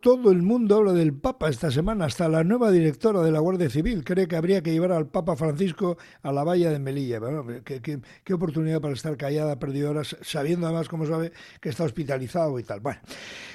[0.00, 3.68] Todo el mundo habla del Papa esta semana, hasta la nueva directora de la Guardia
[3.68, 7.20] Civil cree que habría que llevar al Papa Francisco a la valla de Melilla.
[7.64, 12.62] ¿qué, oportunidad para estar callada, perdido horas, sabiendo además, como sabe, que está hospitalizado y
[12.62, 12.80] tal.
[12.80, 12.98] Bueno,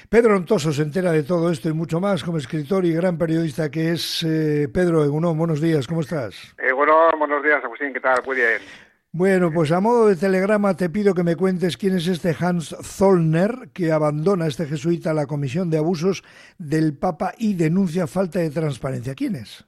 [0.08, 3.68] Pedro Ontoso se entera de todo esto y mucho más como escritor y gran periodista
[3.68, 5.36] que es eh, Pedro Egunon.
[5.36, 6.54] Buenos días, ¿cómo estás?
[6.58, 8.22] Eh, bueno, buenos días, Agustín, ¿qué tal?
[8.24, 8.85] Muy bien.
[9.18, 12.76] Bueno, pues a modo de telegrama te pido que me cuentes quién es este Hans
[12.82, 16.22] Zollner que abandona este jesuita la comisión de abusos
[16.58, 19.14] del Papa y denuncia falta de transparencia.
[19.14, 19.64] ¿Quién es?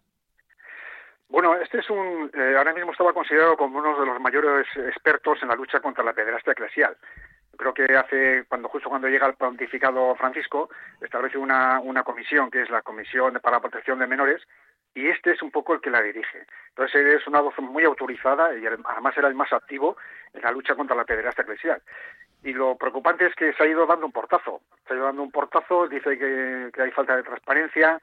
[1.30, 5.38] Bueno, este es un, eh, ahora mismo estaba considerado como uno de los mayores expertos
[5.40, 6.94] en la lucha contra la pederastia eclesial.
[7.56, 10.68] Creo que hace, cuando justo cuando llega el pontificado Francisco,
[11.00, 14.42] establece una, una comisión que es la Comisión para la Protección de Menores,
[14.98, 16.44] y este es un poco el que la dirige.
[16.70, 19.96] Entonces es una voz muy autorizada y además era el más activo
[20.32, 21.80] en la lucha contra la pederastia eclesial.
[22.42, 25.22] Y lo preocupante es que se ha ido dando un portazo, se ha ido dando
[25.22, 28.00] un portazo, dice que, hay falta de transparencia.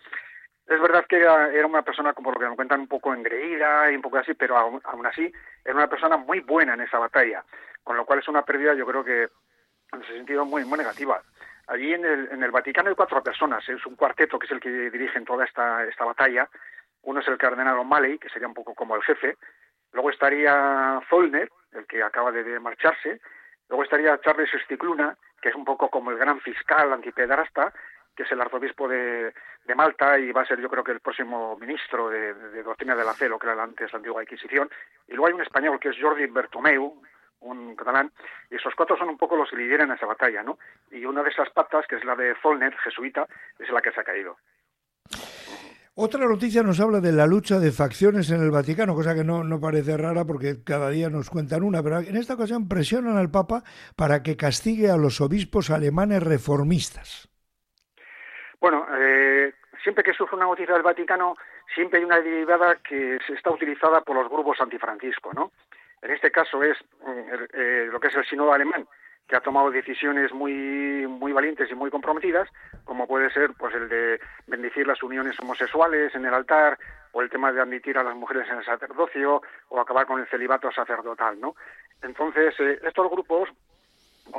[0.68, 3.96] Es verdad que era, una persona, como lo que me cuentan, un poco engreída y
[3.96, 5.32] un poco así, pero aún, así
[5.64, 7.44] era una persona muy buena en esa batalla,
[7.84, 9.28] con lo cual es una pérdida, yo creo que
[9.92, 11.22] en ese sentido muy, muy negativa.
[11.68, 14.60] Allí en el, en el Vaticano hay cuatro personas, es un cuarteto que es el
[14.60, 16.48] que dirige toda esta, esta batalla,
[17.06, 19.38] uno es el cardenal O'Malley, que sería un poco como el jefe.
[19.94, 23.22] Luego estaría Zollner, el que acaba de marcharse.
[23.70, 27.74] Luego estaría Charles Sticluna, que es un poco como el gran fiscal antipedrasta,
[28.16, 29.34] que es el arzobispo de,
[29.76, 33.14] Malta y va a ser yo creo que el próximo ministro de, doctrina de la
[33.14, 34.70] fe, lo que era antes la antigua Inquisición.
[35.08, 37.02] Y luego hay un español que es Jordi Bertomeu,
[37.42, 38.12] un catalán,
[38.50, 40.58] y esos cuatro son un poco los que lideran esa batalla, ¿no?
[40.92, 43.28] Y una de esas patas, que es la de Zollner, jesuita,
[43.60, 44.38] es la que se ha caído.
[45.98, 49.46] Otra noticia nos habla de la lucha de facciones en el Vaticano, cosa que no,
[49.46, 53.32] no parece rara porque cada día nos cuentan una, pero en esta ocasión presionan al
[53.32, 53.64] Papa
[53.96, 57.30] para que castigue a los obispos alemanes reformistas.
[58.60, 61.38] Bueno, eh, siempre que surge una noticia del Vaticano,
[61.74, 65.54] siempre hay una derivada que se está utilizada por los grupos antifrancisco, ¿no?
[66.02, 66.78] En este caso es
[67.08, 68.86] eh, eh, lo que es el sínodo alemán,
[69.28, 72.50] que ha tomado decisiones muy muy valientes y muy comprometidas,
[72.84, 76.78] como puede ser pues el de bendecir las uniones homosexuales en el altar
[77.12, 80.28] o el tema de admitir a las mujeres en el sacerdocio o acabar con el
[80.28, 81.56] celibato sacerdotal, ¿no?
[82.02, 83.50] Entonces, eh, estos grupos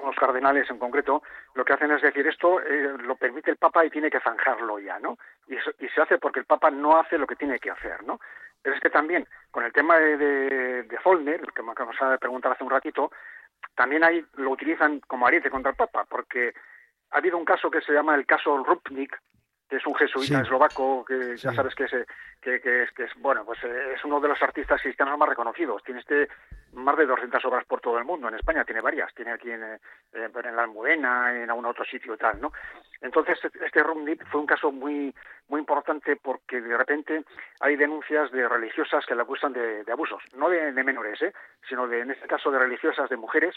[0.05, 1.23] los cardenales en concreto,
[1.55, 4.79] lo que hacen es decir, esto eh, lo permite el Papa y tiene que zanjarlo
[4.79, 5.17] ya, ¿no?
[5.47, 8.21] Y, y, se hace porque el Papa no hace lo que tiene que hacer, ¿no?
[8.63, 12.19] Pero es que también, con el tema de, de, de Follner, que me acabas de
[12.19, 13.13] preguntar hace un ratito,
[13.75, 16.55] también ahí lo utilizan como ariete contra el Papa, porque
[17.11, 19.17] ha habido un caso que se llama el caso Rupnik,
[19.87, 21.93] un jesuita eslovaco que ya sabes que es,
[22.41, 25.29] que, que, es, que es bueno pues eh, es uno de los artistas cristianos más
[25.29, 25.83] reconocidos.
[25.85, 26.29] Tiene este
[26.73, 29.13] más de 200 obras por todo el mundo en España tiene varias.
[29.15, 29.79] Tiene aquí en, eh,
[30.13, 32.53] en la Almudena en algún otro sitio y tal no
[33.01, 35.15] entonces este Rupnik fue un caso muy
[35.49, 37.25] muy importante porque de repente
[37.61, 40.23] hay denuncias de religiosas que le acusan de, abusos.
[40.35, 41.33] No de, menores ¿eh?
[41.69, 43.55] sino de en este caso de religiosas de mujeres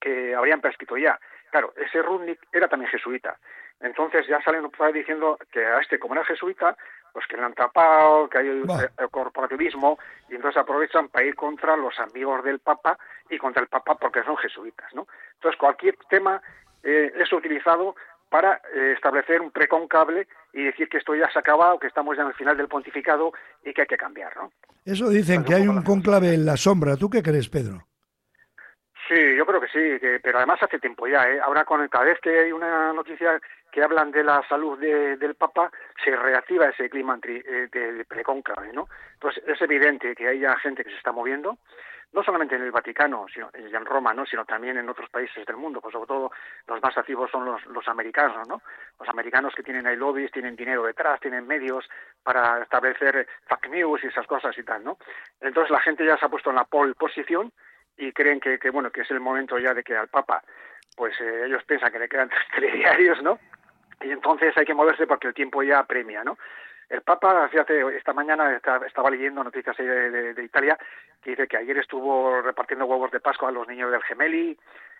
[0.00, 1.18] que habrían prescrito ya.
[1.50, 3.38] Claro ese Rupnik era también jesuita
[3.80, 6.76] entonces ya salen diciendo que a este, como era jesuita,
[7.12, 11.76] pues que le han tapado, que hay el corporativismo, y entonces aprovechan para ir contra
[11.76, 12.98] los amigos del Papa
[13.30, 15.06] y contra el Papa porque son jesuitas, ¿no?
[15.34, 16.42] Entonces cualquier tema
[16.82, 17.94] eh, es utilizado
[18.28, 22.16] para eh, establecer un preconcable y decir que esto ya se ha acabado, que estamos
[22.16, 23.32] ya en el final del pontificado
[23.64, 24.52] y que hay que cambiar, ¿no?
[24.84, 26.96] Eso dicen que hay un conclave en la sombra.
[26.96, 27.84] ¿Tú qué crees, Pedro?
[29.08, 31.26] Sí, yo creo que sí, pero además hace tiempo ya.
[31.30, 31.40] ¿eh?
[31.40, 33.40] Ahora, con cada vez que hay una noticia
[33.70, 35.70] que hablan de la salud del Papa,
[36.02, 38.88] se reactiva ese clima eh, de precónclave, ¿no?
[39.14, 41.58] Entonces, es evidente que hay gente que se está moviendo,
[42.12, 44.24] no solamente en el Vaticano sino, y en Roma, ¿no?
[44.24, 46.30] sino también en otros países del mundo, pues sobre todo
[46.66, 48.62] los más activos son los, los americanos, ¿no?
[48.98, 51.88] Los americanos que tienen ahí lobbies, tienen dinero detrás, tienen medios
[52.22, 54.98] para establecer fake news y esas cosas y tal, ¿no?
[55.40, 57.52] Entonces la gente ya se ha puesto en la pole posición
[57.96, 60.42] y creen que, que, bueno que es el momento ya de que al Papa
[60.96, 63.38] pues eh, ellos piensan que le quedan tres diarios no
[64.00, 66.38] y entonces hay que moverse porque el tiempo ya apremia no
[66.88, 70.78] el Papa fíjate esta mañana estaba leyendo noticias de, de, Italia
[71.22, 74.58] que dice que ayer estuvo repartiendo huevos de Pascua a los niños del Gemelli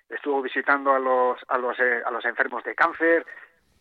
[0.08, 3.24] estuvo visitando a los a los eh, a los enfermos de cáncer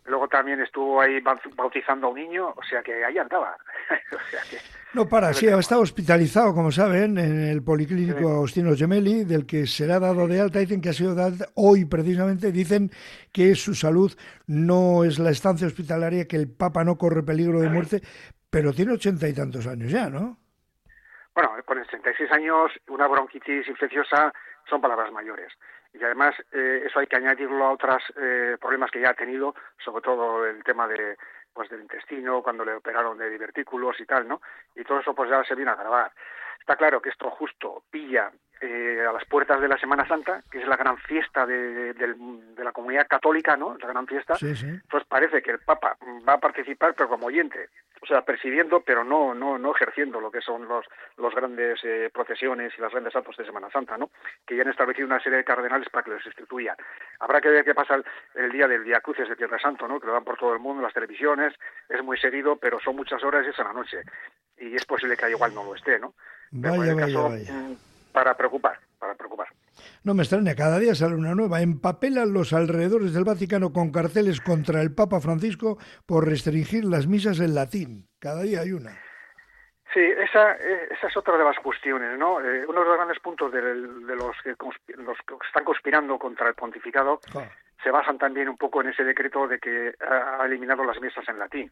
[0.08, 1.20] Luego también estuvo ahí
[1.56, 3.58] bautizando a un niño, o sea que ahí andaba.
[4.94, 10.00] no para, sí, está hospitalizado, como saben, en el Policlínico Agostino Gemelli, del que será
[10.00, 10.60] dado de alta.
[10.60, 12.54] Dicen que ha sido dado hoy precisamente.
[12.54, 12.90] Dicen
[13.34, 14.14] que su salud
[14.48, 18.02] no es la estancia hospitalaria, que el Papa no corre peligro de muerte,
[18.50, 20.38] pero tiene ochenta y tantos años ya, ¿no?
[21.36, 24.32] Bueno, con 86 años, una bronquitis infecciosa
[24.70, 25.52] son palabras mayores
[26.00, 29.56] y además eh, eso hay que añadirlo a otros eh, problemas que ya ha tenido,
[29.84, 31.18] sobre todo el tema de
[31.54, 34.42] pues del intestino, cuando le operaron de divertículos y tal, ¿no?
[34.76, 36.12] Y todo eso pues ya se viene a agravar.
[36.60, 38.32] Está claro que esto justo pilla
[38.62, 41.94] eh, a las puertas de la Semana Santa, que es la gran fiesta de,
[42.58, 43.78] la comunidad católica, ¿no?
[43.78, 44.36] La gran fiesta.
[44.90, 47.70] Pues parece que el Papa va a participar, pero como oyente,
[48.02, 50.86] o sea, presidiendo, pero no no no ejerciendo lo que son los
[51.18, 54.10] los grandes eh, procesiones y los grandes actos de Semana Santa, ¿no?
[54.46, 56.76] Que ya han establecido una serie de cardenales para que los instituyan.
[57.20, 58.02] Habrá que ver qué pasa
[58.36, 60.00] el, día del Día Cruces de Tierra Santo, ¿no?
[60.00, 61.54] Que lo dan por todo el mundo, en las televisiones,
[61.90, 64.02] es muy seguido, pero son muchas horas y es a la noche.
[64.58, 66.14] Y es posible que igual no lo esté, ¿no?
[66.52, 67.54] Vaya, vaya, vaya.
[68.18, 69.48] Para preocupar, para preocupar.
[70.04, 71.62] No me extraña, cada día sale una nueva.
[71.62, 75.78] Empapelan los alrededores del Vaticano con carteles contra el Papa Francisco
[76.08, 78.08] por restringir las misas en latín.
[78.18, 78.90] Cada día hay una.
[79.94, 82.42] Sí, esa, eh, esa es otra de las cuestiones, ¿no?
[82.42, 84.56] Eh, uno de los grandes puntos de, los, que
[84.96, 87.20] los que están conspirando contra el pontificado
[87.84, 91.38] se basan también un poco en ese decreto de que ha eliminado las misas en
[91.38, 91.72] latín.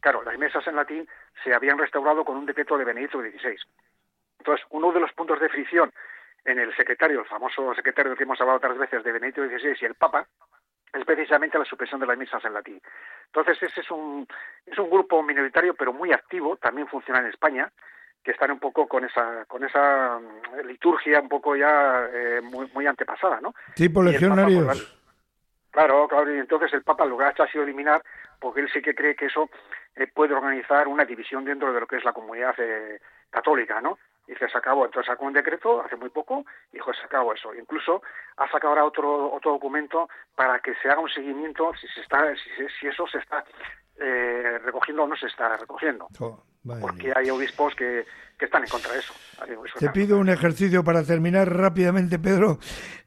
[0.00, 1.08] Claro, las mesas en latín
[1.42, 3.56] se habían restaurado con un decreto de Benedicto XVI.
[4.38, 5.92] Entonces, uno de los puntos de fricción
[6.44, 9.84] en el secretario, el famoso secretario que hemos hablado otras veces de Benedicto XVI y
[9.84, 10.26] el Papa,
[10.92, 12.80] es precisamente la supresión de las misas en latín.
[13.26, 14.26] Entonces, ese es un,
[14.64, 17.70] es un grupo minoritario, pero muy activo, también funciona en España,
[18.22, 22.70] que están un poco con esa con esa mm, liturgia un poco ya eh, muy,
[22.74, 23.54] muy antepasada, ¿no?
[23.74, 24.64] Tipo legionarios.
[24.66, 24.98] Pues,
[25.70, 28.02] claro, claro, y entonces el Papa lo que ha hecho ha sido eliminar,
[28.40, 29.48] porque él sí que cree que eso
[29.94, 33.00] eh, puede organizar una división dentro de lo que es la comunidad eh,
[33.30, 33.98] católica, ¿no?
[34.28, 34.84] Y se acabó.
[34.84, 37.54] Entonces sacó un decreto hace muy poco y dijo, se acabó eso.
[37.54, 38.02] Incluso
[38.36, 42.24] ha sacado ahora otro, otro documento para que se haga un seguimiento si, se está,
[42.80, 43.44] si, eso se está
[43.98, 46.08] eh, recogiendo o no se está recogiendo.
[46.20, 46.42] Oh,
[46.80, 48.04] porque hay obispos que,
[48.38, 49.14] que, están en contra de eso.
[49.78, 52.58] Te pido un ejercicio para terminar rápidamente, Pedro.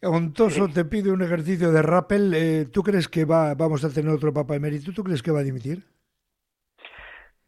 [0.01, 2.33] Ontoso, te pido un ejercicio de rappel.
[2.33, 4.91] Eh, ¿Tú crees que va, vamos a tener otro Papa emérito?
[4.93, 5.83] ¿Tú crees que va a dimitir?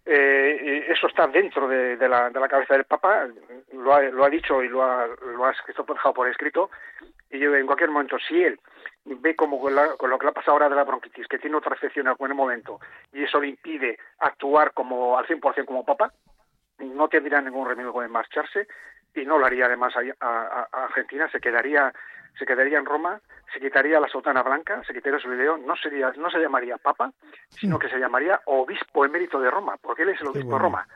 [0.06, 3.26] Eh, eso está dentro de, la, de, la, cabeza del Papa,
[3.72, 5.54] lo ha, lo ha dicho y lo ha, lo ha
[5.88, 6.70] dejado por escrito,
[7.30, 8.60] y yo en cualquier momento, si él
[9.06, 11.74] ve como con, lo que le ha pasado ahora de la bronquitis, que tiene otra
[11.74, 12.82] afección en algún momento,
[13.14, 16.12] y eso le impide actuar como al 100% como Papa,
[16.80, 18.68] no tendría ningún remedio con marcharse,
[19.16, 21.94] y no lo haría además a Argentina, se quedaría
[22.38, 23.20] se quedaría en Roma,
[23.54, 27.12] se quitaría la sotana blanca, se quitaría su video, no sería, no se llamaría papa,
[27.50, 27.80] sino mm.
[27.80, 30.88] que se llamaría obispo emérito de Roma, porque él es el obispo de Roma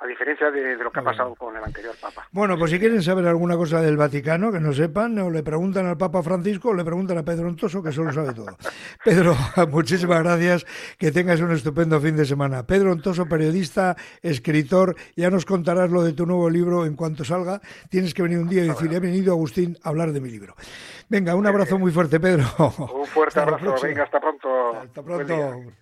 [0.00, 2.26] a diferencia de, lo que ha pasado con el anterior Papa.
[2.32, 5.86] Bueno, pues si quieren saber alguna cosa del Vaticano, que no sepan, o le preguntan
[5.86, 8.56] al Papa Francisco o le preguntan a Pedro Ontoso, que solo sabe todo.
[9.04, 9.34] Pedro,
[9.70, 10.66] muchísimas gracias,
[10.98, 12.66] que tengas un estupendo fin de semana.
[12.66, 17.60] Pedro Ontoso, periodista, escritor, ya nos contarás lo de tu nuevo libro en cuanto salga.
[17.88, 20.54] Tienes que venir un día y decir, he venido Agustín a hablar de mi libro.
[21.08, 22.44] Venga, un abrazo muy fuerte, Pedro.
[22.58, 24.76] Un fuerte abrazo, venga, hasta pronto.
[24.76, 25.74] Hasta pronto.